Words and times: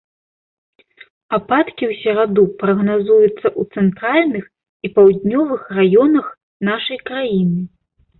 Ападкі 1.37 1.83
ў 1.89 1.93
сераду 2.01 2.45
прагназуюцца 2.61 3.47
ў 3.59 3.81
цэнтральных 3.81 4.45
і 4.89 4.91
паўднёвых 4.95 5.61
раёнах 5.81 6.25
нашай 6.71 6.97
краіны. 7.11 7.61